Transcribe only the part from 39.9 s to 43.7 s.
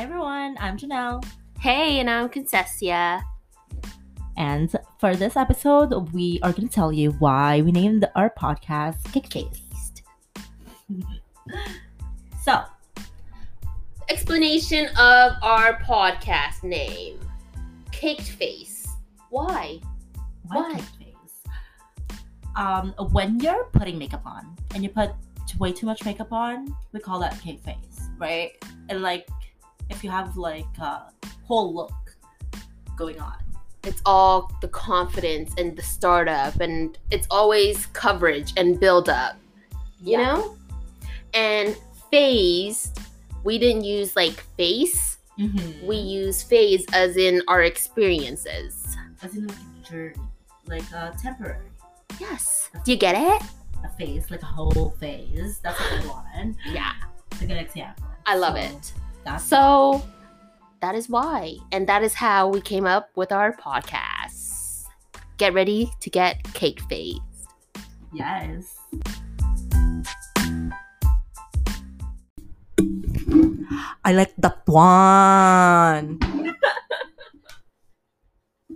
you Yeah. know? And phase, we